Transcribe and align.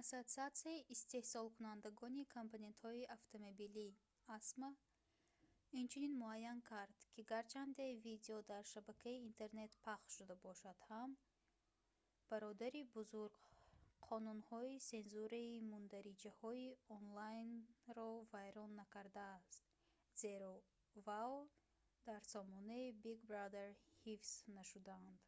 ассотсиатсияи 0.00 0.86
истеҳсолкунандагони 0.94 2.22
компонентҳои 2.36 3.10
автомобилӣ 3.18 3.86
acma 4.38 4.70
инчунин 5.80 6.12
муайян 6.22 6.60
кард 6.70 6.96
ки 7.12 7.20
гарчанде 7.32 7.86
видео 8.08 8.38
дар 8.52 8.64
шабакаи 8.72 9.24
интернет 9.28 9.72
пахш 9.86 10.08
шуда 10.16 10.34
бошад 10.46 10.78
ҳам 10.88 11.10
бародари 12.30 12.82
бузург 12.96 13.34
қонунҳои 14.08 14.74
сензураи 14.90 15.62
мундариҷаҳои 15.72 16.66
онлайнро 16.98 18.10
вайрон 18.32 18.70
накардаст 18.82 19.50
зеро 20.22 20.54
вао 21.06 21.36
дар 22.08 22.22
сомонаи 22.34 22.86
big 23.04 23.18
brother 23.30 23.68
ҳифз 24.06 24.30
нашудаанд 24.58 25.20